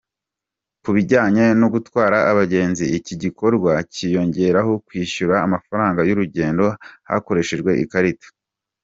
[0.83, 6.65] Ku bijyanye no gutwara abagenzi, iki gikorwa kiyongeraho kwishyura amafaranga y’ urugendo
[7.09, 8.27] hakoreshejwe ikarita.